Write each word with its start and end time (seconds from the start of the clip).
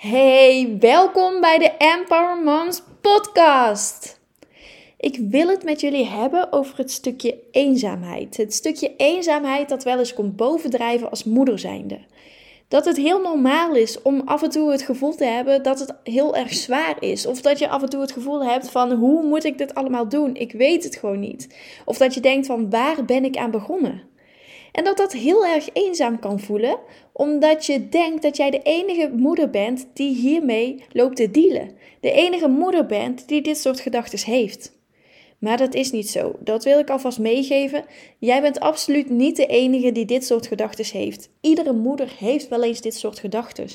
Hey, 0.00 0.76
welkom 0.78 1.40
bij 1.40 1.58
de 1.58 1.70
Empower 1.78 2.42
Moms 2.44 2.82
podcast. 3.00 4.20
Ik 4.96 5.18
wil 5.30 5.48
het 5.48 5.64
met 5.64 5.80
jullie 5.80 6.06
hebben 6.06 6.52
over 6.52 6.76
het 6.76 6.90
stukje 6.90 7.38
eenzaamheid. 7.50 8.36
Het 8.36 8.54
stukje 8.54 8.96
eenzaamheid 8.96 9.68
dat 9.68 9.84
wel 9.84 9.98
eens 9.98 10.14
komt 10.14 10.36
bovendrijven 10.36 11.10
als 11.10 11.24
moeder 11.24 11.58
zijnde. 11.58 11.98
Dat 12.68 12.84
het 12.84 12.96
heel 12.96 13.20
normaal 13.20 13.74
is 13.74 14.02
om 14.02 14.22
af 14.24 14.42
en 14.42 14.50
toe 14.50 14.70
het 14.70 14.82
gevoel 14.82 15.14
te 15.14 15.24
hebben 15.24 15.62
dat 15.62 15.78
het 15.78 15.94
heel 16.04 16.36
erg 16.36 16.54
zwaar 16.54 16.96
is. 17.00 17.26
Of 17.26 17.40
dat 17.40 17.58
je 17.58 17.68
af 17.68 17.82
en 17.82 17.88
toe 17.88 18.00
het 18.00 18.12
gevoel 18.12 18.44
hebt 18.44 18.70
van 18.70 18.92
hoe 18.92 19.22
moet 19.22 19.44
ik 19.44 19.58
dit 19.58 19.74
allemaal 19.74 20.08
doen? 20.08 20.34
Ik 20.34 20.52
weet 20.52 20.84
het 20.84 20.96
gewoon 20.96 21.20
niet. 21.20 21.56
Of 21.84 21.98
dat 21.98 22.14
je 22.14 22.20
denkt 22.20 22.46
van 22.46 22.70
waar 22.70 23.04
ben 23.04 23.24
ik 23.24 23.36
aan 23.36 23.50
begonnen? 23.50 24.09
En 24.72 24.84
dat 24.84 24.96
dat 24.96 25.12
heel 25.12 25.46
erg 25.46 25.68
eenzaam 25.72 26.18
kan 26.18 26.40
voelen, 26.40 26.78
omdat 27.12 27.66
je 27.66 27.88
denkt 27.88 28.22
dat 28.22 28.36
jij 28.36 28.50
de 28.50 28.62
enige 28.62 29.10
moeder 29.16 29.50
bent 29.50 29.86
die 29.94 30.14
hiermee 30.14 30.84
loopt 30.92 31.16
te 31.16 31.30
dealen. 31.30 31.70
De 32.00 32.12
enige 32.12 32.48
moeder 32.48 32.86
bent 32.86 33.28
die 33.28 33.42
dit 33.42 33.58
soort 33.58 33.80
gedachten 33.80 34.32
heeft. 34.32 34.78
Maar 35.40 35.56
dat 35.56 35.74
is 35.74 35.90
niet 35.90 36.10
zo. 36.10 36.34
Dat 36.40 36.64
wil 36.64 36.78
ik 36.78 36.90
alvast 36.90 37.18
meegeven. 37.18 37.84
Jij 38.18 38.40
bent 38.40 38.60
absoluut 38.60 39.10
niet 39.10 39.36
de 39.36 39.46
enige 39.46 39.92
die 39.92 40.04
dit 40.04 40.24
soort 40.24 40.46
gedachten 40.46 40.98
heeft. 40.98 41.30
Iedere 41.40 41.72
moeder 41.72 42.12
heeft 42.18 42.48
wel 42.48 42.62
eens 42.62 42.80
dit 42.80 42.94
soort 42.94 43.18
gedachten. 43.18 43.66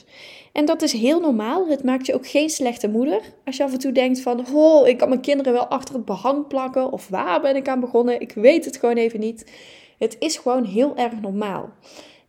En 0.54 0.66
dat 0.66 0.82
is 0.82 0.94
heel 0.94 1.20
normaal. 1.20 1.68
Het 1.68 1.84
maakt 1.84 2.05
je 2.05 2.14
ook 2.14 2.27
geen 2.27 2.50
slechte 2.50 2.88
moeder. 2.88 3.22
Als 3.46 3.58
je 3.58 3.64
af 3.64 3.74
en 3.74 3.80
toe 3.80 3.91
denkt 3.91 4.22
van, 4.22 4.46
oh, 4.54 4.88
ik 4.88 4.98
kan 4.98 5.10
mijn 5.10 5.22
kinderen 5.22 5.54
wel 5.54 5.68
achter 5.68 5.96
het 5.96 6.05
behang 6.05 6.48
plakken. 6.48 6.91
Of 6.91 7.08
waar 7.08 7.41
ben 7.41 7.55
ik 7.55 7.68
aan 7.68 7.80
begonnen? 7.80 8.22
Ik 8.22 8.32
weet 8.32 8.66
het 8.66 8.77
gewoon 8.77 8.98
even 8.98 9.20
niet. 9.20 9.46
Het 9.98 10.16
is 10.20 10.38
gewoon 10.38 10.63
heel 10.63 10.95
erg 10.95 11.22
normaal. 11.22 11.70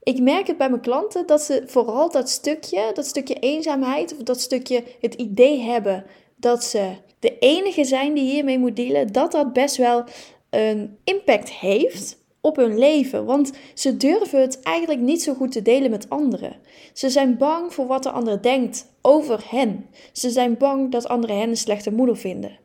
Ik 0.03 0.21
merk 0.21 0.47
het 0.47 0.59
bij 0.59 0.69
mijn 0.71 0.81
klanten 0.81 1.27
dat 1.27 1.43
ze 1.43 1.63
vooral 1.67 2.11
dat 2.11 2.31
stukje, 2.31 2.91
dat 2.95 3.07
stukje 3.07 3.35
eenzaamheid 3.35 4.17
of 4.17 4.23
dat 4.23 4.41
stukje 4.41 4.85
het 5.01 5.15
idee 5.15 5.61
hebben 5.61 6.05
dat 6.37 6.65
ze 6.65 6.93
de 7.19 7.39
enige 7.39 7.85
zijn 7.85 8.15
die 8.15 8.31
hiermee 8.31 8.59
moet 8.59 8.77
dealen, 8.77 9.13
dat 9.13 9.33
dat 9.33 9.53
best 9.53 9.77
wel 9.77 10.05
een 10.51 10.99
impact 11.05 11.51
heeft 11.51 12.19
op 12.41 12.57
hun 12.57 12.79
leven. 12.79 13.25
Want 13.25 13.53
ze 13.75 13.97
durven 13.97 14.41
het 14.41 14.63
eigenlijk 14.63 15.01
niet 15.01 15.23
zo 15.23 15.35
goed 15.35 15.53
te 15.53 15.63
delen 15.63 15.91
met 15.91 16.11
anderen. 16.11 16.57
Ze 16.93 17.11
zijn 17.11 17.37
bang 17.37 17.75
voor 17.75 17.87
wat 17.87 18.03
de 18.03 18.11
ander 18.11 18.43
denkt 18.43 18.93
over 19.03 19.45
hen. 19.49 19.87
Ze 20.13 20.31
zijn 20.31 20.57
bang 20.57 20.93
dat 20.93 21.09
anderen 21.09 21.39
hen 21.39 21.49
een 21.49 21.57
slechte 21.57 21.93
moeder 21.93 22.17
vinden. 22.17 22.59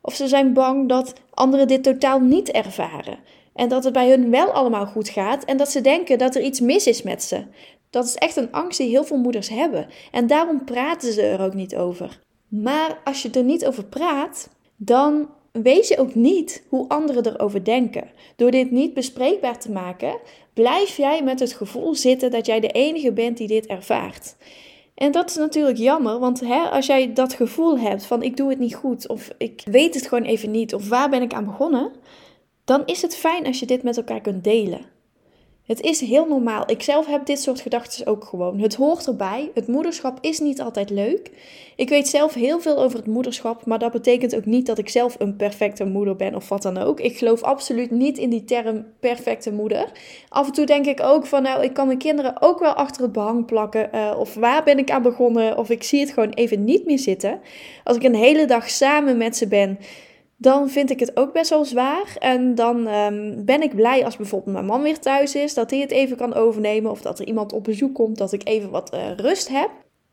Of 0.00 0.14
ze 0.14 0.28
zijn 0.28 0.52
bang 0.52 0.88
dat 0.88 1.12
anderen 1.30 1.68
dit 1.68 1.82
totaal 1.82 2.20
niet 2.20 2.50
ervaren. 2.50 3.18
En 3.54 3.68
dat 3.68 3.84
het 3.84 3.92
bij 3.92 4.08
hun 4.08 4.30
wel 4.30 4.50
allemaal 4.50 4.86
goed 4.86 5.08
gaat 5.08 5.44
en 5.44 5.56
dat 5.56 5.70
ze 5.70 5.80
denken 5.80 6.18
dat 6.18 6.34
er 6.34 6.42
iets 6.42 6.60
mis 6.60 6.86
is 6.86 7.02
met 7.02 7.22
ze. 7.22 7.44
Dat 7.90 8.04
is 8.04 8.14
echt 8.14 8.36
een 8.36 8.52
angst 8.52 8.78
die 8.78 8.88
heel 8.88 9.04
veel 9.04 9.16
moeders 9.16 9.48
hebben. 9.48 9.86
En 10.12 10.26
daarom 10.26 10.64
praten 10.64 11.12
ze 11.12 11.22
er 11.22 11.40
ook 11.40 11.54
niet 11.54 11.76
over. 11.76 12.20
Maar 12.48 12.98
als 13.04 13.22
je 13.22 13.30
er 13.30 13.44
niet 13.44 13.66
over 13.66 13.84
praat, 13.84 14.48
dan 14.76 15.28
weet 15.52 15.88
je 15.88 15.98
ook 15.98 16.14
niet 16.14 16.64
hoe 16.68 16.88
anderen 16.88 17.26
erover 17.26 17.64
denken. 17.64 18.10
Door 18.36 18.50
dit 18.50 18.70
niet 18.70 18.94
bespreekbaar 18.94 19.60
te 19.60 19.70
maken, 19.70 20.18
blijf 20.52 20.96
jij 20.96 21.22
met 21.22 21.40
het 21.40 21.52
gevoel 21.52 21.94
zitten 21.94 22.30
dat 22.30 22.46
jij 22.46 22.60
de 22.60 22.68
enige 22.68 23.12
bent 23.12 23.36
die 23.36 23.48
dit 23.48 23.66
ervaart. 23.66 24.36
En 24.94 25.12
dat 25.12 25.30
is 25.30 25.36
natuurlijk 25.36 25.78
jammer, 25.78 26.18
want 26.18 26.40
hè, 26.40 26.58
als 26.58 26.86
jij 26.86 27.12
dat 27.12 27.32
gevoel 27.32 27.78
hebt 27.78 28.06
van 28.06 28.22
ik 28.22 28.36
doe 28.36 28.50
het 28.50 28.58
niet 28.58 28.74
goed 28.74 29.08
of 29.08 29.30
ik 29.38 29.62
weet 29.64 29.94
het 29.94 30.06
gewoon 30.06 30.24
even 30.24 30.50
niet 30.50 30.74
of 30.74 30.88
waar 30.88 31.10
ben 31.10 31.22
ik 31.22 31.34
aan 31.34 31.44
begonnen, 31.44 31.92
dan 32.64 32.82
is 32.86 33.02
het 33.02 33.16
fijn 33.16 33.46
als 33.46 33.58
je 33.58 33.66
dit 33.66 33.82
met 33.82 33.96
elkaar 33.96 34.20
kunt 34.20 34.44
delen. 34.44 34.92
Het 35.66 35.80
is 35.80 36.00
heel 36.00 36.26
normaal. 36.26 36.70
Ik 36.70 36.82
zelf 36.82 37.06
heb 37.06 37.26
dit 37.26 37.40
soort 37.40 37.60
gedachten 37.60 38.06
ook 38.06 38.24
gewoon. 38.24 38.58
Het 38.58 38.74
hoort 38.74 39.06
erbij. 39.06 39.50
Het 39.54 39.66
moederschap 39.66 40.18
is 40.20 40.38
niet 40.38 40.60
altijd 40.60 40.90
leuk. 40.90 41.30
Ik 41.76 41.88
weet 41.88 42.08
zelf 42.08 42.34
heel 42.34 42.60
veel 42.60 42.78
over 42.78 42.98
het 42.98 43.06
moederschap, 43.06 43.66
maar 43.66 43.78
dat 43.78 43.92
betekent 43.92 44.36
ook 44.36 44.44
niet 44.44 44.66
dat 44.66 44.78
ik 44.78 44.88
zelf 44.88 45.16
een 45.18 45.36
perfecte 45.36 45.84
moeder 45.84 46.16
ben 46.16 46.34
of 46.34 46.48
wat 46.48 46.62
dan 46.62 46.78
ook. 46.78 47.00
Ik 47.00 47.18
geloof 47.18 47.42
absoluut 47.42 47.90
niet 47.90 48.18
in 48.18 48.30
die 48.30 48.44
term 48.44 48.86
perfecte 49.00 49.52
moeder. 49.52 49.92
Af 50.28 50.46
en 50.46 50.52
toe 50.52 50.66
denk 50.66 50.86
ik 50.86 51.02
ook 51.02 51.26
van, 51.26 51.42
nou, 51.42 51.62
ik 51.62 51.72
kan 51.72 51.86
mijn 51.86 51.98
kinderen 51.98 52.42
ook 52.42 52.58
wel 52.58 52.72
achter 52.72 53.02
het 53.02 53.12
behang 53.12 53.46
plakken. 53.46 53.90
Uh, 53.94 54.14
of 54.18 54.34
waar 54.34 54.64
ben 54.64 54.78
ik 54.78 54.90
aan 54.90 55.02
begonnen? 55.02 55.58
Of 55.58 55.70
ik 55.70 55.82
zie 55.82 56.00
het 56.00 56.10
gewoon 56.10 56.30
even 56.30 56.64
niet 56.64 56.84
meer 56.84 56.98
zitten. 56.98 57.40
Als 57.84 57.96
ik 57.96 58.02
een 58.02 58.14
hele 58.14 58.46
dag 58.46 58.70
samen 58.70 59.16
met 59.16 59.36
ze 59.36 59.48
ben 59.48 59.78
dan 60.44 60.70
vind 60.70 60.90
ik 60.90 61.00
het 61.00 61.16
ook 61.16 61.32
best 61.32 61.50
wel 61.50 61.64
zwaar. 61.64 62.16
En 62.18 62.54
dan 62.54 62.86
um, 62.86 63.44
ben 63.44 63.62
ik 63.62 63.74
blij 63.74 64.04
als 64.04 64.16
bijvoorbeeld 64.16 64.52
mijn 64.52 64.66
man 64.66 64.82
weer 64.82 64.98
thuis 64.98 65.34
is, 65.34 65.54
dat 65.54 65.70
hij 65.70 65.80
het 65.80 65.90
even 65.90 66.16
kan 66.16 66.34
overnemen. 66.34 66.90
Of 66.90 67.00
dat 67.00 67.18
er 67.18 67.26
iemand 67.26 67.52
op 67.52 67.64
bezoek 67.64 67.94
komt, 67.94 68.18
dat 68.18 68.32
ik 68.32 68.48
even 68.48 68.70
wat 68.70 68.94
uh, 68.94 69.14
rust 69.16 69.48
heb. 69.48 69.70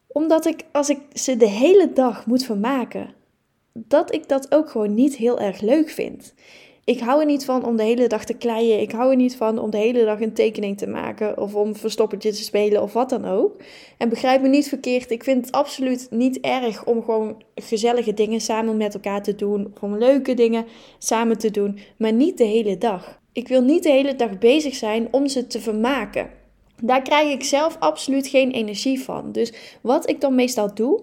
Omdat 0.07 0.45
ik, 0.45 0.63
als 0.71 0.89
ik 0.89 0.99
ze 1.13 1.37
de 1.37 1.47
hele 1.47 1.93
dag 1.93 2.25
moet 2.25 2.43
vermaken, 2.43 3.13
dat 3.73 4.13
ik 4.13 4.27
dat 4.27 4.53
ook 4.53 4.69
gewoon 4.69 4.93
niet 4.93 5.15
heel 5.15 5.39
erg 5.39 5.61
leuk 5.61 5.89
vind. 5.89 6.33
Ik 6.83 6.99
hou 6.99 7.19
er 7.19 7.25
niet 7.25 7.45
van 7.45 7.65
om 7.65 7.75
de 7.75 7.83
hele 7.83 8.07
dag 8.07 8.25
te 8.25 8.33
kleien. 8.33 8.81
Ik 8.81 8.91
hou 8.91 9.09
er 9.09 9.15
niet 9.15 9.35
van 9.35 9.59
om 9.59 9.69
de 9.69 9.77
hele 9.77 10.05
dag 10.05 10.21
een 10.21 10.33
tekening 10.33 10.77
te 10.77 10.87
maken. 10.87 11.37
Of 11.37 11.55
om 11.55 11.75
verstoppertje 11.75 12.31
te 12.31 12.43
spelen 12.43 12.81
of 12.81 12.93
wat 12.93 13.09
dan 13.09 13.25
ook. 13.25 13.55
En 13.97 14.09
begrijp 14.09 14.41
me 14.41 14.47
niet 14.47 14.67
verkeerd. 14.67 15.11
Ik 15.11 15.23
vind 15.23 15.45
het 15.45 15.55
absoluut 15.55 16.07
niet 16.09 16.39
erg 16.39 16.85
om 16.85 17.03
gewoon 17.03 17.43
gezellige 17.55 18.13
dingen 18.13 18.41
samen 18.41 18.77
met 18.77 18.93
elkaar 18.93 19.23
te 19.23 19.35
doen. 19.35 19.73
Om 19.81 19.97
leuke 19.97 20.33
dingen 20.33 20.65
samen 20.97 21.37
te 21.37 21.51
doen. 21.51 21.79
Maar 21.97 22.13
niet 22.13 22.37
de 22.37 22.43
hele 22.43 22.77
dag. 22.77 23.19
Ik 23.31 23.47
wil 23.47 23.61
niet 23.61 23.83
de 23.83 23.91
hele 23.91 24.15
dag 24.15 24.37
bezig 24.37 24.75
zijn 24.75 25.07
om 25.11 25.27
ze 25.27 25.47
te 25.47 25.61
vermaken. 25.61 26.29
Daar 26.83 27.01
krijg 27.01 27.33
ik 27.33 27.43
zelf 27.43 27.77
absoluut 27.79 28.27
geen 28.27 28.51
energie 28.51 29.01
van. 29.01 29.31
Dus 29.31 29.53
wat 29.81 30.09
ik 30.09 30.21
dan 30.21 30.35
meestal 30.35 30.73
doe, 30.73 31.01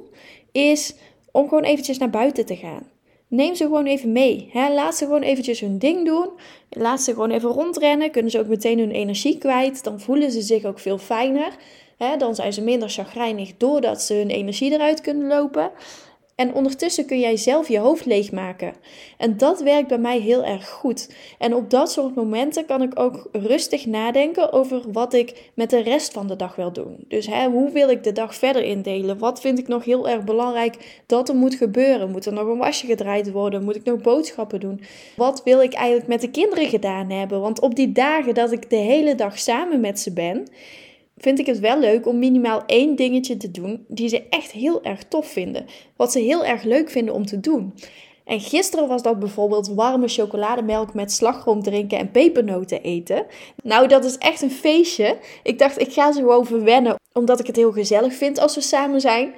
is 0.53 0.95
om 1.33 1.49
gewoon 1.49 1.65
eventjes 1.65 1.99
naar 1.99 2.11
buiten 2.11 2.47
te 2.47 2.57
gaan. 2.57 2.87
Neem 3.29 3.55
ze 3.55 3.65
gewoon 3.65 3.87
even 3.87 4.13
mee. 4.13 4.49
Hè? 4.53 4.75
Laat 4.75 4.97
ze 4.97 5.05
gewoon 5.05 5.23
eventjes 5.23 5.61
hun 5.61 5.79
ding 5.79 6.07
doen. 6.07 6.29
Laat 6.71 7.01
ze 7.01 7.13
gewoon 7.13 7.31
even 7.31 7.51
rondrennen. 7.51 8.11
Kunnen 8.11 8.31
ze 8.31 8.39
ook 8.39 8.47
meteen 8.47 8.79
hun 8.79 8.91
energie 8.91 9.39
kwijt. 9.39 9.85
Dan 9.85 10.01
voelen 10.01 10.31
ze 10.31 10.41
zich 10.41 10.65
ook 10.65 10.79
veel 10.79 10.99
fijner. 10.99 11.53
Hè? 11.97 12.17
Dan 12.17 12.35
zijn 12.35 12.53
ze 12.53 12.63
minder 12.63 12.89
chagrijnig 12.89 13.57
doordat 13.57 14.03
ze 14.03 14.15
hun 14.15 14.31
energie 14.31 14.73
eruit 14.73 15.01
kunnen 15.01 15.27
lopen. 15.27 15.71
En 16.39 16.55
ondertussen 16.55 17.07
kun 17.07 17.19
jij 17.21 17.37
zelf 17.37 17.69
je 17.69 17.79
hoofd 17.79 18.05
leegmaken. 18.05 18.73
En 19.17 19.37
dat 19.37 19.63
werkt 19.63 19.89
bij 19.89 19.99
mij 19.99 20.19
heel 20.19 20.45
erg 20.45 20.69
goed. 20.69 21.11
En 21.39 21.55
op 21.55 21.71
dat 21.71 21.93
soort 21.93 22.15
momenten 22.15 22.67
kan 22.67 22.83
ik 22.83 22.99
ook 22.99 23.29
rustig 23.33 23.87
nadenken 23.87 24.53
over 24.53 24.83
wat 24.93 25.15
ik 25.15 25.51
met 25.55 25.71
de 25.71 25.83
rest 25.83 26.13
van 26.13 26.27
de 26.27 26.37
dag 26.37 26.57
wil 26.57 26.73
doen. 26.73 26.97
Dus 27.09 27.27
hè, 27.27 27.49
hoe 27.49 27.71
wil 27.71 27.91
ik 27.91 28.05
de 28.05 28.13
dag 28.13 28.35
verder 28.35 28.63
indelen? 28.63 29.19
Wat 29.19 29.41
vind 29.41 29.59
ik 29.59 29.69
nog 29.69 29.85
heel 29.85 30.09
erg 30.09 30.25
belangrijk 30.25 31.03
dat 31.07 31.29
er 31.29 31.35
moet 31.35 31.55
gebeuren? 31.55 32.11
Moet 32.11 32.27
er 32.27 32.33
nog 32.33 32.47
een 32.47 32.59
wasje 32.59 32.87
gedraaid 32.87 33.31
worden? 33.31 33.65
Moet 33.65 33.77
ik 33.77 33.85
nog 33.85 34.01
boodschappen 34.01 34.61
doen? 34.61 34.81
Wat 35.17 35.43
wil 35.45 35.61
ik 35.61 35.73
eigenlijk 35.75 36.09
met 36.09 36.21
de 36.21 36.31
kinderen 36.31 36.69
gedaan 36.69 37.11
hebben? 37.11 37.41
Want 37.41 37.61
op 37.61 37.75
die 37.75 37.93
dagen 37.93 38.35
dat 38.35 38.53
ik 38.53 38.71
de 38.71 38.77
hele 38.77 39.15
dag 39.15 39.39
samen 39.39 39.81
met 39.81 40.01
ze 40.01 40.13
ben 40.13 40.47
vind 41.19 41.39
ik 41.39 41.47
het 41.47 41.59
wel 41.59 41.79
leuk 41.79 42.07
om 42.07 42.19
minimaal 42.19 42.63
één 42.67 42.97
dingetje 42.97 43.37
te 43.37 43.51
doen 43.51 43.85
die 43.89 44.09
ze 44.09 44.29
echt 44.31 44.51
heel 44.51 44.85
erg 44.85 45.03
tof 45.05 45.27
vinden. 45.27 45.67
Wat 45.97 46.13
ze 46.13 46.19
heel 46.19 46.45
erg 46.45 46.63
leuk 46.63 46.91
vinden 46.91 47.15
om 47.15 47.27
te 47.27 47.41
doen. 47.41 47.75
En 48.25 48.41
gisteren 48.41 48.89
was 48.89 49.03
dat 49.03 49.19
bijvoorbeeld 49.19 49.69
warme 49.69 50.09
chocolademelk 50.09 50.95
met 50.95 51.13
slagroom 51.13 51.63
drinken 51.63 51.99
en 51.99 52.11
pepernoten 52.11 52.83
eten. 52.83 53.27
Nou, 53.63 53.89
dat 53.89 54.05
is 54.05 54.19
echt 54.19 54.43
een 54.43 54.51
feestje. 54.51 55.19
Ik 55.43 55.59
dacht, 55.59 55.81
ik 55.81 55.93
ga 55.93 56.13
ze 56.13 56.19
gewoon 56.19 56.47
verwennen, 56.47 56.97
omdat 57.13 57.41
ik 57.41 57.47
het 57.47 57.57
heel 57.57 57.73
gezellig 57.73 58.15
vind 58.15 58.39
als 58.39 58.55
we 58.55 58.61
samen 58.61 59.01
zijn. 59.01 59.35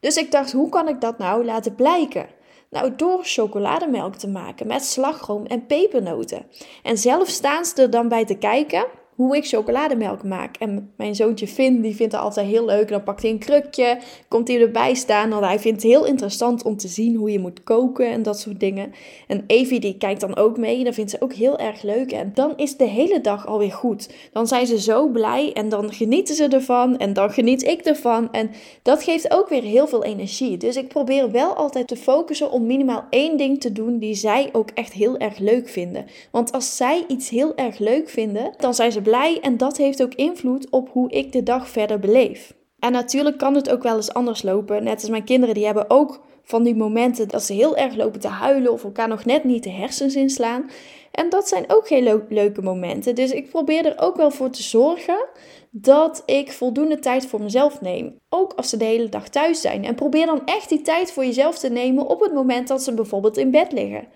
Dus 0.00 0.16
ik 0.16 0.30
dacht, 0.30 0.52
hoe 0.52 0.68
kan 0.68 0.88
ik 0.88 1.00
dat 1.00 1.18
nou 1.18 1.44
laten 1.44 1.74
blijken? 1.74 2.26
Nou, 2.70 2.92
door 2.96 3.18
chocolademelk 3.22 4.14
te 4.14 4.28
maken 4.28 4.66
met 4.66 4.84
slagroom 4.84 5.46
en 5.46 5.66
pepernoten. 5.66 6.46
En 6.82 6.98
zelf 6.98 7.28
staan 7.28 7.64
ze 7.64 7.82
er 7.82 7.90
dan 7.90 8.08
bij 8.08 8.24
te 8.24 8.34
kijken 8.34 8.86
hoe 9.20 9.36
ik 9.36 9.46
chocolademelk 9.46 10.22
maak. 10.22 10.56
En 10.56 10.92
mijn 10.96 11.14
zoontje 11.14 11.46
Finn, 11.46 11.80
die 11.80 11.94
vindt 11.94 12.12
het 12.12 12.22
altijd 12.22 12.46
heel 12.46 12.64
leuk. 12.64 12.88
Dan 12.88 13.02
pakt 13.02 13.22
hij 13.22 13.30
een 13.30 13.38
krukje, 13.38 13.98
komt 14.28 14.48
hij 14.48 14.60
erbij 14.60 14.94
staan. 14.94 15.30
Want 15.30 15.44
hij 15.44 15.58
vindt 15.58 15.82
het 15.82 15.90
heel 15.90 16.06
interessant 16.06 16.62
om 16.62 16.76
te 16.76 16.88
zien 16.88 17.14
hoe 17.14 17.32
je 17.32 17.38
moet 17.38 17.62
koken 17.62 18.10
en 18.10 18.22
dat 18.22 18.38
soort 18.40 18.60
dingen. 18.60 18.92
En 19.26 19.44
Evie, 19.46 19.80
die 19.80 19.96
kijkt 19.98 20.20
dan 20.20 20.36
ook 20.36 20.58
mee. 20.58 20.84
Dat 20.84 20.94
vindt 20.94 21.10
ze 21.10 21.20
ook 21.20 21.32
heel 21.32 21.58
erg 21.58 21.82
leuk. 21.82 22.12
En 22.12 22.30
dan 22.34 22.52
is 22.56 22.76
de 22.76 22.84
hele 22.84 23.20
dag 23.20 23.46
alweer 23.46 23.72
goed. 23.72 24.10
Dan 24.32 24.46
zijn 24.46 24.66
ze 24.66 24.80
zo 24.80 25.08
blij 25.08 25.52
en 25.52 25.68
dan 25.68 25.92
genieten 25.92 26.34
ze 26.34 26.48
ervan. 26.48 26.98
En 26.98 27.12
dan 27.12 27.30
geniet 27.30 27.62
ik 27.62 27.80
ervan. 27.80 28.32
En 28.32 28.50
dat 28.82 29.02
geeft 29.02 29.32
ook 29.32 29.48
weer 29.48 29.62
heel 29.62 29.86
veel 29.86 30.04
energie. 30.04 30.56
Dus 30.56 30.76
ik 30.76 30.88
probeer 30.88 31.30
wel 31.30 31.54
altijd 31.54 31.88
te 31.88 31.96
focussen 31.96 32.50
om 32.50 32.66
minimaal 32.66 33.04
één 33.10 33.36
ding 33.36 33.60
te 33.60 33.72
doen 33.72 33.98
die 33.98 34.14
zij 34.14 34.48
ook 34.52 34.70
echt 34.74 34.92
heel 34.92 35.18
erg 35.18 35.38
leuk 35.38 35.68
vinden. 35.68 36.06
Want 36.30 36.52
als 36.52 36.76
zij 36.76 37.04
iets 37.08 37.28
heel 37.28 37.56
erg 37.56 37.78
leuk 37.78 38.08
vinden, 38.08 38.52
dan 38.58 38.74
zijn 38.74 38.92
ze 38.92 39.00
blij 39.00 39.08
en 39.40 39.56
dat 39.56 39.76
heeft 39.76 40.02
ook 40.02 40.14
invloed 40.14 40.70
op 40.70 40.88
hoe 40.92 41.10
ik 41.10 41.32
de 41.32 41.42
dag 41.42 41.68
verder 41.68 41.98
beleef. 41.98 42.54
En 42.78 42.92
natuurlijk 42.92 43.38
kan 43.38 43.54
het 43.54 43.70
ook 43.70 43.82
wel 43.82 43.96
eens 43.96 44.14
anders 44.14 44.42
lopen. 44.42 44.84
Net 44.84 45.00
als 45.00 45.10
mijn 45.10 45.24
kinderen, 45.24 45.54
die 45.54 45.64
hebben 45.64 45.90
ook 45.90 46.20
van 46.42 46.62
die 46.62 46.76
momenten 46.76 47.28
dat 47.28 47.42
ze 47.42 47.52
heel 47.52 47.76
erg 47.76 47.94
lopen 47.94 48.20
te 48.20 48.28
huilen 48.28 48.72
of 48.72 48.84
elkaar 48.84 49.08
nog 49.08 49.24
net 49.24 49.44
niet 49.44 49.62
de 49.62 49.70
hersens 49.70 50.14
inslaan. 50.14 50.70
En 51.10 51.28
dat 51.28 51.48
zijn 51.48 51.64
ook 51.68 51.86
geen 51.86 52.24
leuke 52.28 52.62
momenten. 52.62 53.14
Dus 53.14 53.30
ik 53.30 53.50
probeer 53.50 53.86
er 53.86 54.00
ook 54.00 54.16
wel 54.16 54.30
voor 54.30 54.50
te 54.50 54.62
zorgen 54.62 55.26
dat 55.70 56.22
ik 56.26 56.52
voldoende 56.52 56.98
tijd 56.98 57.26
voor 57.26 57.42
mezelf 57.42 57.80
neem. 57.80 58.18
Ook 58.28 58.52
als 58.52 58.68
ze 58.68 58.76
de 58.76 58.84
hele 58.84 59.08
dag 59.08 59.28
thuis 59.28 59.60
zijn. 59.60 59.84
En 59.84 59.94
probeer 59.94 60.26
dan 60.26 60.42
echt 60.44 60.68
die 60.68 60.82
tijd 60.82 61.12
voor 61.12 61.24
jezelf 61.24 61.58
te 61.58 61.68
nemen 61.68 62.06
op 62.06 62.20
het 62.20 62.34
moment 62.34 62.68
dat 62.68 62.82
ze 62.82 62.94
bijvoorbeeld 62.94 63.36
in 63.36 63.50
bed 63.50 63.72
liggen. 63.72 64.08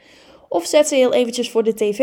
Of 0.55 0.67
zet 0.67 0.89
ze 0.89 0.95
heel 0.95 1.12
eventjes 1.12 1.51
voor 1.51 1.62
de 1.62 1.75
tv. 1.75 1.99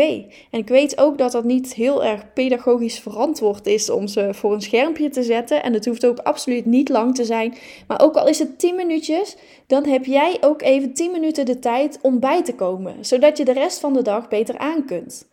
En 0.50 0.58
ik 0.58 0.68
weet 0.68 0.98
ook 0.98 1.18
dat 1.18 1.32
dat 1.32 1.44
niet 1.44 1.74
heel 1.74 2.04
erg 2.04 2.32
pedagogisch 2.32 2.98
verantwoord 2.98 3.66
is 3.66 3.90
om 3.90 4.06
ze 4.06 4.34
voor 4.34 4.52
een 4.52 4.62
schermpje 4.62 5.08
te 5.08 5.22
zetten. 5.22 5.62
En 5.62 5.72
het 5.72 5.86
hoeft 5.86 6.06
ook 6.06 6.18
absoluut 6.18 6.66
niet 6.66 6.88
lang 6.88 7.14
te 7.14 7.24
zijn. 7.24 7.54
Maar 7.86 8.00
ook 8.00 8.16
al 8.16 8.28
is 8.28 8.38
het 8.38 8.58
10 8.58 8.74
minuutjes, 8.74 9.36
dan 9.66 9.86
heb 9.86 10.04
jij 10.04 10.36
ook 10.40 10.62
even 10.62 10.94
10 10.94 11.10
minuten 11.10 11.46
de 11.46 11.58
tijd 11.58 11.98
om 12.02 12.20
bij 12.20 12.42
te 12.42 12.54
komen. 12.54 13.04
Zodat 13.04 13.36
je 13.36 13.44
de 13.44 13.52
rest 13.52 13.80
van 13.80 13.92
de 13.92 14.02
dag 14.02 14.28
beter 14.28 14.58
aan 14.58 14.84
kunt. 14.84 15.28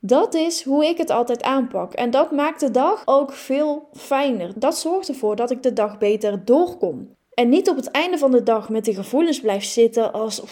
Dat 0.00 0.34
is 0.34 0.62
hoe 0.62 0.86
ik 0.86 0.98
het 0.98 1.10
altijd 1.10 1.42
aanpak. 1.42 1.92
En 1.92 2.10
dat 2.10 2.32
maakt 2.32 2.60
de 2.60 2.70
dag 2.70 3.02
ook 3.04 3.32
veel 3.32 3.88
fijner. 3.92 4.52
Dat 4.56 4.78
zorgt 4.78 5.08
ervoor 5.08 5.36
dat 5.36 5.50
ik 5.50 5.62
de 5.62 5.72
dag 5.72 5.98
beter 5.98 6.44
doorkom. 6.44 7.08
En 7.34 7.48
niet 7.48 7.68
op 7.68 7.76
het 7.76 7.90
einde 7.90 8.18
van 8.18 8.30
de 8.30 8.42
dag 8.42 8.68
met 8.68 8.84
die 8.84 8.94
gevoelens 8.94 9.40
blijf 9.40 9.64
zitten 9.64 10.12
als 10.12 10.42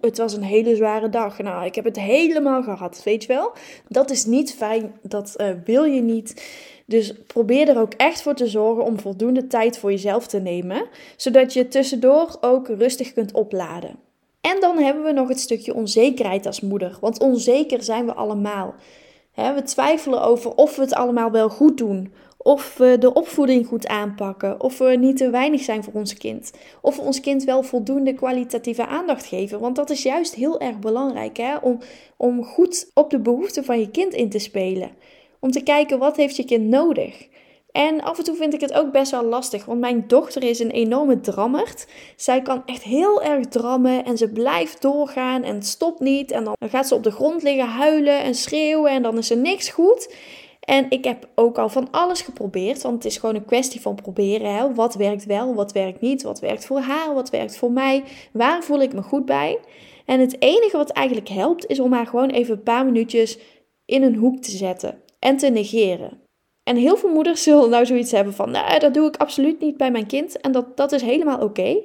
het 0.00 0.18
was 0.18 0.32
een 0.32 0.42
hele 0.42 0.76
zware 0.76 1.08
dag. 1.08 1.38
Nou, 1.38 1.64
ik 1.64 1.74
heb 1.74 1.84
het 1.84 2.00
helemaal 2.00 2.62
gehad, 2.62 3.02
weet 3.04 3.22
je 3.22 3.28
wel? 3.28 3.52
Dat 3.88 4.10
is 4.10 4.24
niet 4.24 4.54
fijn, 4.54 4.92
dat 5.02 5.34
uh, 5.36 5.48
wil 5.64 5.84
je 5.84 6.00
niet. 6.00 6.44
Dus 6.86 7.12
probeer 7.26 7.68
er 7.68 7.80
ook 7.80 7.94
echt 7.94 8.22
voor 8.22 8.34
te 8.34 8.46
zorgen 8.46 8.84
om 8.84 8.98
voldoende 8.98 9.46
tijd 9.46 9.78
voor 9.78 9.90
jezelf 9.90 10.26
te 10.26 10.38
nemen, 10.38 10.86
zodat 11.16 11.52
je 11.52 11.68
tussendoor 11.68 12.36
ook 12.40 12.68
rustig 12.68 13.12
kunt 13.12 13.32
opladen. 13.32 13.96
En 14.40 14.60
dan 14.60 14.78
hebben 14.78 15.04
we 15.04 15.12
nog 15.12 15.28
het 15.28 15.40
stukje 15.40 15.74
onzekerheid 15.74 16.46
als 16.46 16.60
moeder, 16.60 16.98
want 17.00 17.20
onzeker 17.20 17.82
zijn 17.82 18.06
we 18.06 18.14
allemaal. 18.14 18.74
we 19.34 19.62
twijfelen 19.64 20.22
over 20.22 20.54
of 20.54 20.76
we 20.76 20.82
het 20.82 20.94
allemaal 20.94 21.30
wel 21.30 21.48
goed 21.48 21.78
doen, 21.78 22.12
of 22.42 22.76
we 22.76 22.96
de 22.98 23.12
opvoeding 23.12 23.66
goed 23.66 23.86
aanpakken. 23.86 24.60
Of 24.60 24.78
we 24.78 24.84
niet 24.84 25.16
te 25.16 25.30
weinig 25.30 25.62
zijn 25.62 25.84
voor 25.84 25.92
ons 25.92 26.14
kind. 26.14 26.52
Of 26.82 26.96
we 26.96 27.02
ons 27.02 27.20
kind 27.20 27.44
wel 27.44 27.62
voldoende 27.62 28.14
kwalitatieve 28.14 28.86
aandacht 28.86 29.26
geven. 29.26 29.60
Want 29.60 29.76
dat 29.76 29.90
is 29.90 30.02
juist 30.02 30.34
heel 30.34 30.60
erg 30.60 30.78
belangrijk 30.78 31.36
hè? 31.36 31.56
Om, 31.56 31.78
om 32.16 32.44
goed 32.44 32.90
op 32.94 33.10
de 33.10 33.20
behoeften 33.20 33.64
van 33.64 33.80
je 33.80 33.90
kind 33.90 34.14
in 34.14 34.30
te 34.30 34.38
spelen. 34.38 34.90
Om 35.40 35.50
te 35.50 35.62
kijken 35.62 35.98
wat 35.98 36.16
heeft 36.16 36.36
je 36.36 36.44
kind 36.44 36.68
nodig. 36.68 37.28
En 37.72 38.00
af 38.02 38.18
en 38.18 38.24
toe 38.24 38.36
vind 38.36 38.54
ik 38.54 38.60
het 38.60 38.72
ook 38.72 38.92
best 38.92 39.10
wel 39.10 39.24
lastig, 39.24 39.64
want 39.64 39.80
mijn 39.80 40.04
dochter 40.06 40.42
is 40.42 40.58
een 40.58 40.70
enorme 40.70 41.20
drammert. 41.20 41.86
Zij 42.16 42.42
kan 42.42 42.62
echt 42.66 42.82
heel 42.82 43.22
erg 43.22 43.46
drammen 43.46 44.04
en 44.04 44.18
ze 44.18 44.28
blijft 44.28 44.82
doorgaan 44.82 45.42
en 45.42 45.62
stopt 45.62 46.00
niet. 46.00 46.30
En 46.30 46.44
dan 46.44 46.56
gaat 46.68 46.88
ze 46.88 46.94
op 46.94 47.02
de 47.02 47.10
grond 47.10 47.42
liggen 47.42 47.68
huilen 47.68 48.22
en 48.22 48.34
schreeuwen 48.34 48.90
en 48.90 49.02
dan 49.02 49.18
is 49.18 49.30
er 49.30 49.36
niks 49.36 49.68
goed. 49.68 50.14
En 50.60 50.86
ik 50.88 51.04
heb 51.04 51.28
ook 51.34 51.58
al 51.58 51.68
van 51.68 51.88
alles 51.90 52.20
geprobeerd, 52.20 52.82
want 52.82 52.94
het 52.94 53.04
is 53.04 53.18
gewoon 53.18 53.34
een 53.34 53.44
kwestie 53.44 53.80
van 53.80 53.94
proberen. 53.94 54.54
Hè? 54.54 54.74
Wat 54.74 54.94
werkt 54.94 55.24
wel, 55.24 55.54
wat 55.54 55.72
werkt 55.72 56.00
niet, 56.00 56.22
wat 56.22 56.40
werkt 56.40 56.66
voor 56.66 56.80
haar, 56.80 57.14
wat 57.14 57.30
werkt 57.30 57.56
voor 57.56 57.72
mij, 57.72 58.04
waar 58.32 58.62
voel 58.62 58.82
ik 58.82 58.92
me 58.92 59.02
goed 59.02 59.24
bij. 59.24 59.58
En 60.06 60.20
het 60.20 60.36
enige 60.42 60.76
wat 60.76 60.90
eigenlijk 60.90 61.28
helpt, 61.28 61.66
is 61.66 61.80
om 61.80 61.92
haar 61.92 62.06
gewoon 62.06 62.30
even 62.30 62.54
een 62.54 62.62
paar 62.62 62.84
minuutjes 62.84 63.38
in 63.84 64.02
een 64.02 64.14
hoek 64.14 64.42
te 64.42 64.50
zetten 64.50 65.02
en 65.18 65.36
te 65.36 65.48
negeren. 65.48 66.20
En 66.62 66.76
heel 66.76 66.96
veel 66.96 67.12
moeders 67.12 67.42
zullen 67.48 67.70
nou 67.70 67.86
zoiets 67.86 68.10
hebben 68.10 68.34
van, 68.34 68.50
nou, 68.50 68.78
dat 68.78 68.94
doe 68.94 69.08
ik 69.08 69.16
absoluut 69.16 69.60
niet 69.60 69.76
bij 69.76 69.90
mijn 69.90 70.06
kind. 70.06 70.40
En 70.40 70.52
dat, 70.52 70.76
dat 70.76 70.92
is 70.92 71.02
helemaal 71.02 71.40
oké. 71.40 71.76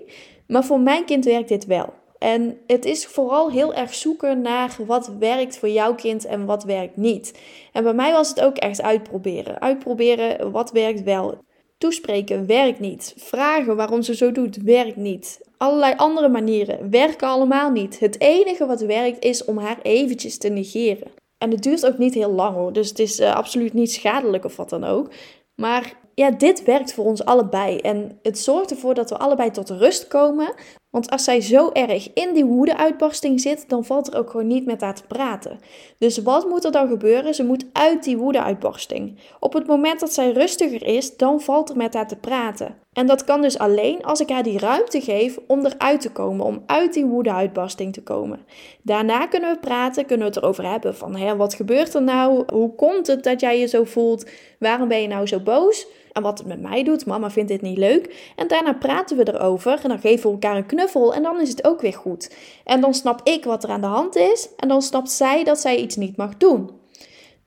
Maar 0.48 0.66
voor 0.66 0.80
mijn 0.80 1.06
kind 1.06 1.26
werkt 1.26 1.50
dit 1.50 1.66
wel. 1.66 1.94
En 2.18 2.58
het 2.68 2.86
is 2.86 3.06
vooral 3.06 3.52
heel 3.52 3.74
erg 3.74 3.94
zoeken 3.94 4.42
naar 4.42 4.76
wat 4.86 5.12
werkt 5.20 5.58
voor 5.58 5.70
jouw 5.70 5.96
kind 5.96 6.26
en 6.26 6.46
wat 6.46 6.64
werkt 6.64 6.98
niet. 6.98 7.40
En 7.72 7.84
bij 7.84 7.94
mij 7.94 8.12
was 8.12 8.30
het 8.30 8.42
ook 8.42 8.58
echt 8.58 8.82
uitproberen. 8.82 9.62
Uitproberen 9.62 10.52
wat 10.52 10.72
werkt 10.72 11.04
wel. 11.04 11.38
Toespreken 11.78 12.46
werkt 12.46 12.80
niet. 12.80 13.14
Vragen 13.18 13.76
waarom 13.76 14.02
ze 14.02 14.16
zo 14.16 14.32
doet 14.32 14.58
werkt 14.64 14.96
niet. 14.96 15.40
Allerlei 15.58 15.94
andere 15.96 16.30
manieren 16.30 16.90
werken 16.90 17.28
allemaal 17.28 17.72
niet. 17.72 18.00
Het 18.00 18.22
enige 18.22 18.66
wat 18.66 18.82
werkt 18.82 19.24
is 19.24 19.46
om 19.46 19.58
haar 19.58 19.80
eventjes 19.82 20.38
te 20.38 20.50
negeren. 20.50 21.12
En 21.38 21.52
het 21.52 21.64
duurt 21.64 21.86
ook 21.86 21.98
niet 21.98 22.14
heel 22.14 22.32
lang 22.32 22.56
hoor, 22.56 22.74
dus 22.74 22.90
het 22.90 23.00
is 23.00 23.20
uh, 23.20 23.36
absoluut 23.36 23.74
niet 23.74 23.92
schadelijk 23.92 24.46
of 24.46 24.56
wat 24.56 24.70
dan 24.70 24.84
ook. 24.84 25.10
Maar 25.56 25.94
ja, 26.14 26.32
dit 26.32 26.64
werkt 26.64 26.94
voor 26.94 27.06
ons 27.06 27.26
allebei. 27.26 27.78
En 27.78 28.20
het 28.22 28.40
zorgt 28.40 28.72
ervoor 28.72 28.94
dat 28.94 29.10
we 29.10 29.18
allebei 29.18 29.52
tot 29.52 29.70
rust 29.70 30.08
komen. 30.08 30.54
Want 30.96 31.10
als 31.10 31.24
zij 31.24 31.42
zo 31.42 31.70
erg 31.70 32.14
in 32.14 32.34
die 32.34 32.46
woede-uitbarsting 32.46 33.42
zit, 33.42 33.70
dan 33.70 33.86
valt 33.86 34.08
er 34.08 34.20
ook 34.20 34.30
gewoon 34.30 34.48
niet 34.48 34.66
met 34.66 34.82
haar 34.82 34.96
te 34.96 35.04
praten. 35.08 35.60
Dus 35.98 36.18
wat 36.18 36.50
moet 36.50 36.66
er 36.66 36.72
dan 36.72 36.88
gebeuren? 36.88 37.34
Ze 37.34 37.46
moet 37.46 37.66
uit 37.74 38.04
die 38.04 38.18
woede-uitbarsting. 38.18 39.20
Op 39.40 39.54
het 39.54 39.68
moment 39.68 40.00
dat 40.00 40.14
zij 40.14 40.32
rustiger 40.32 40.84
is, 40.84 41.18
dan 41.18 41.42
valt 41.42 41.70
er 41.70 41.78
met 41.78 41.94
haar 41.94 42.08
te 42.08 42.16
praten. 42.16 42.76
En 42.94 43.08
dat 43.08 43.24
kan 43.24 43.42
dus 43.42 43.58
alleen 43.58 44.04
als 44.04 44.20
ik 44.20 44.30
haar 44.30 44.44
die 44.44 44.60
ruimte 44.60 45.02
geef 45.02 45.38
om 45.48 45.66
eruit 45.66 46.02
te 46.02 46.12
komen, 46.12 46.46
om 46.46 46.64
uit 46.66 46.94
die 46.94 47.06
woede-uitbarsting 47.06 47.94
te 47.94 48.04
komen. 48.04 48.40
Daarna 48.82 49.28
kunnen 49.28 49.52
we 49.52 49.60
praten, 49.60 50.06
kunnen 50.06 50.28
we 50.28 50.34
het 50.34 50.44
erover 50.44 50.70
hebben 50.70 50.96
van 50.96 51.16
hè, 51.16 51.36
wat 51.36 51.54
gebeurt 51.54 51.94
er 51.94 52.04
nou? 52.04 52.44
Hoe 52.54 52.76
komt 52.76 53.08
het 53.08 53.24
dat 53.24 53.40
jij 53.40 53.60
je 53.60 53.68
zo 53.68 53.84
voelt? 53.84 54.30
Waarom 54.60 54.88
ben 54.88 55.02
je 55.02 55.08
nou 55.08 55.28
zo 55.28 55.40
boos? 55.40 55.88
En 56.16 56.22
wat 56.22 56.38
het 56.38 56.48
met 56.48 56.62
mij 56.62 56.84
doet, 56.84 57.06
mama 57.06 57.30
vindt 57.30 57.50
dit 57.50 57.62
niet 57.62 57.78
leuk. 57.78 58.32
En 58.36 58.48
daarna 58.48 58.74
praten 58.74 59.18
we 59.18 59.34
erover 59.34 59.80
en 59.84 59.90
dan 59.90 60.00
geven 60.00 60.26
we 60.26 60.32
elkaar 60.32 60.58
een 60.58 60.66
knuffel 60.66 61.14
en 61.14 61.24
dan 61.24 61.42
is 61.42 61.50
het 61.50 61.68
ook 61.68 61.82
weer 61.82 61.94
goed. 61.94 62.36
En 62.64 62.82
dan 62.82 62.94
snap 62.94 63.22
ik 63.24 63.46
wat 63.46 63.64
er 63.64 63.70
aan 63.70 63.82
de 63.82 63.88
hand 63.88 64.16
is 64.16 64.50
en 64.58 64.68
dan 64.68 64.82
snapt 64.82 65.12
zij 65.12 65.44
dat 65.44 65.60
zij 65.60 65.78
iets 65.78 65.96
niet 65.96 66.18
mag 66.18 66.38
doen. 66.38 66.70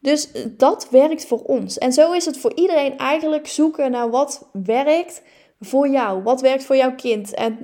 Dus 0.00 0.28
dat 0.56 0.88
werkt 0.90 1.26
voor 1.26 1.42
ons. 1.42 1.78
En 1.78 1.92
zo 1.92 2.12
is 2.12 2.24
het 2.24 2.38
voor 2.38 2.52
iedereen 2.54 2.98
eigenlijk 2.98 3.46
zoeken 3.46 3.90
naar 3.90 4.10
wat 4.10 4.48
werkt 4.52 5.22
voor 5.60 5.88
jou. 5.88 6.22
Wat 6.22 6.40
werkt 6.40 6.64
voor 6.64 6.76
jouw 6.76 6.94
kind? 6.94 7.34
En 7.34 7.58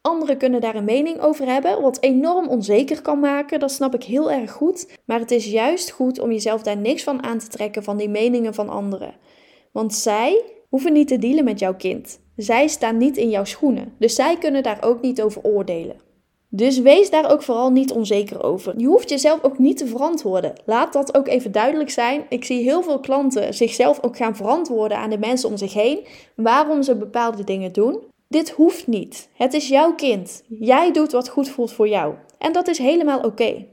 anderen 0.00 0.36
kunnen 0.36 0.60
daar 0.60 0.74
een 0.74 0.84
mening 0.84 1.20
over 1.20 1.46
hebben, 1.46 1.82
wat 1.82 2.02
enorm 2.02 2.48
onzeker 2.48 3.02
kan 3.02 3.20
maken. 3.20 3.60
Dat 3.60 3.70
snap 3.70 3.94
ik 3.94 4.04
heel 4.04 4.30
erg 4.30 4.52
goed. 4.52 4.98
Maar 5.04 5.18
het 5.20 5.30
is 5.30 5.46
juist 5.46 5.90
goed 5.90 6.18
om 6.18 6.32
jezelf 6.32 6.62
daar 6.62 6.76
niks 6.76 7.02
van 7.02 7.22
aan 7.22 7.38
te 7.38 7.48
trekken 7.48 7.82
van 7.82 7.96
die 7.96 8.08
meningen 8.08 8.54
van 8.54 8.68
anderen. 8.68 9.14
Want 9.76 9.94
zij 9.94 10.42
hoeven 10.68 10.92
niet 10.92 11.08
te 11.08 11.18
dealen 11.18 11.44
met 11.44 11.58
jouw 11.58 11.74
kind. 11.74 12.20
Zij 12.36 12.68
staan 12.68 12.96
niet 12.96 13.16
in 13.16 13.30
jouw 13.30 13.44
schoenen. 13.44 13.94
Dus 13.98 14.14
zij 14.14 14.36
kunnen 14.36 14.62
daar 14.62 14.78
ook 14.80 15.00
niet 15.00 15.22
over 15.22 15.42
oordelen. 15.42 15.96
Dus 16.48 16.78
wees 16.78 17.10
daar 17.10 17.30
ook 17.30 17.42
vooral 17.42 17.70
niet 17.70 17.92
onzeker 17.92 18.42
over. 18.42 18.74
Je 18.76 18.86
hoeft 18.86 19.08
jezelf 19.08 19.42
ook 19.42 19.58
niet 19.58 19.76
te 19.76 19.86
verantwoorden. 19.86 20.52
Laat 20.64 20.92
dat 20.92 21.16
ook 21.16 21.28
even 21.28 21.52
duidelijk 21.52 21.90
zijn. 21.90 22.26
Ik 22.28 22.44
zie 22.44 22.62
heel 22.62 22.82
veel 22.82 23.00
klanten 23.00 23.54
zichzelf 23.54 24.02
ook 24.02 24.16
gaan 24.16 24.36
verantwoorden 24.36 24.98
aan 24.98 25.10
de 25.10 25.18
mensen 25.18 25.48
om 25.48 25.56
zich 25.56 25.72
heen. 25.72 26.06
Waarom 26.36 26.82
ze 26.82 26.96
bepaalde 26.96 27.44
dingen 27.44 27.72
doen. 27.72 28.00
Dit 28.28 28.50
hoeft 28.50 28.86
niet. 28.86 29.28
Het 29.34 29.54
is 29.54 29.68
jouw 29.68 29.94
kind. 29.94 30.42
Jij 30.48 30.92
doet 30.92 31.12
wat 31.12 31.28
goed 31.28 31.48
voelt 31.48 31.72
voor 31.72 31.88
jou. 31.88 32.14
En 32.38 32.52
dat 32.52 32.68
is 32.68 32.78
helemaal 32.78 33.20
oké. 33.20 33.66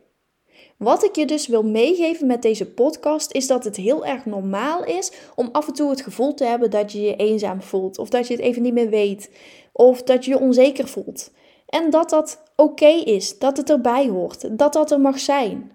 Wat 0.78 1.04
ik 1.04 1.16
je 1.16 1.26
dus 1.26 1.48
wil 1.48 1.64
meegeven 1.64 2.28
met 2.28 2.42
deze 2.42 2.66
podcast 2.66 3.32
is 3.32 3.48
dat 3.48 3.64
het 3.64 3.76
heel 3.76 4.06
erg 4.06 4.26
normaal 4.26 4.84
is 4.84 5.12
om 5.36 5.50
af 5.52 5.68
en 5.68 5.74
toe 5.74 5.90
het 5.90 6.02
gevoel 6.02 6.34
te 6.34 6.46
hebben 6.46 6.70
dat 6.70 6.92
je 6.92 7.02
je 7.02 7.16
eenzaam 7.16 7.62
voelt 7.62 7.98
of 7.98 8.10
dat 8.10 8.28
je 8.28 8.34
het 8.34 8.44
even 8.44 8.62
niet 8.62 8.74
meer 8.74 8.90
weet 8.90 9.30
of 9.72 10.04
dat 10.04 10.26
je 10.26 10.32
je 10.32 10.40
onzeker 10.40 10.88
voelt. 10.88 11.32
En 11.66 11.90
dat 11.90 12.10
dat 12.10 12.42
oké 12.56 12.88
is, 12.88 13.40
dat 13.40 13.58
het 13.58 13.70
erbij 13.70 14.08
hoort, 14.08 14.58
dat 14.58 14.74
dat 14.74 14.92
er 14.92 15.00
mag 15.00 15.20
zijn. 15.20 15.72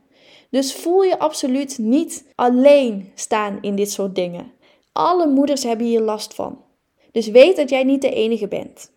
Dus 0.51 0.75
voel 0.75 1.03
je 1.03 1.19
absoluut 1.19 1.79
niet 1.79 2.25
alleen 2.35 3.13
staan 3.15 3.59
in 3.61 3.77
dit 3.77 3.91
soort 3.91 4.15
dingen. 4.15 4.53
Alle 4.93 5.27
moeders 5.27 5.63
hebben 5.63 5.87
hier 5.87 6.01
last 6.01 6.35
van. 6.35 6.65
Dus 7.13 7.29
weet 7.29 7.57
dat 7.57 7.71
jij 7.71 7.85
niet 7.85 8.03
de 8.03 8.13
enige 8.13 8.49
bent. 8.49 8.91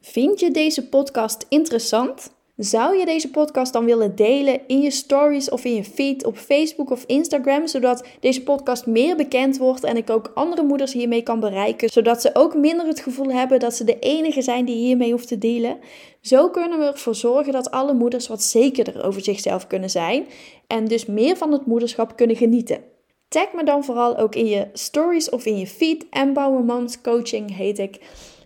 Vind 0.00 0.40
je 0.40 0.50
deze 0.50 0.88
podcast 0.88 1.46
interessant? 1.48 2.30
Zou 2.58 2.96
je 2.96 3.04
deze 3.04 3.30
podcast 3.30 3.72
dan 3.72 3.84
willen 3.84 4.16
delen 4.16 4.60
in 4.66 4.80
je 4.80 4.90
stories 4.90 5.50
of 5.50 5.64
in 5.64 5.74
je 5.74 5.84
feed 5.84 6.24
op 6.24 6.36
Facebook 6.36 6.90
of 6.90 7.04
Instagram, 7.06 7.66
zodat 7.66 8.04
deze 8.20 8.42
podcast 8.42 8.86
meer 8.86 9.16
bekend 9.16 9.58
wordt 9.58 9.84
en 9.84 9.96
ik 9.96 10.10
ook 10.10 10.30
andere 10.34 10.62
moeders 10.62 10.92
hiermee 10.92 11.22
kan 11.22 11.40
bereiken, 11.40 11.88
zodat 11.88 12.20
ze 12.20 12.30
ook 12.32 12.54
minder 12.54 12.86
het 12.86 13.00
gevoel 13.00 13.32
hebben 13.32 13.60
dat 13.60 13.74
ze 13.74 13.84
de 13.84 13.98
enige 13.98 14.42
zijn 14.42 14.64
die 14.64 14.76
hiermee 14.76 15.10
hoeft 15.10 15.28
te 15.28 15.38
delen? 15.38 15.78
Zo 16.20 16.48
kunnen 16.48 16.78
we 16.78 16.84
ervoor 16.84 17.14
zorgen 17.14 17.52
dat 17.52 17.70
alle 17.70 17.94
moeders 17.94 18.28
wat 18.28 18.42
zekerder 18.42 19.04
over 19.04 19.22
zichzelf 19.22 19.66
kunnen 19.66 19.90
zijn 19.90 20.26
en 20.66 20.84
dus 20.84 21.06
meer 21.06 21.36
van 21.36 21.52
het 21.52 21.66
moederschap 21.66 22.16
kunnen 22.16 22.36
genieten. 22.36 22.80
Tag 23.28 23.52
me 23.52 23.64
dan 23.64 23.84
vooral 23.84 24.16
ook 24.16 24.34
in 24.34 24.46
je 24.46 24.68
stories 24.72 25.30
of 25.30 25.46
in 25.46 25.58
je 25.58 25.66
feed. 25.66 26.06
Empower 26.10 26.64
Moms 26.64 27.00
Coaching 27.00 27.56
heet 27.56 27.78
ik. 27.78 28.00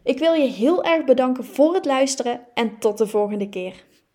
Ik 0.04 0.18
wil 0.18 0.32
je 0.32 0.48
heel 0.48 0.84
erg 0.84 1.04
bedanken 1.04 1.44
voor 1.44 1.74
het 1.74 1.84
luisteren 1.84 2.40
en 2.54 2.78
tot 2.78 2.98
de 2.98 3.06
volgende 3.06 3.48
keer. 3.48 3.90